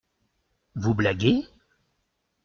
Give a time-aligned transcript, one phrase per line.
[0.73, 1.45] Vous blaguez?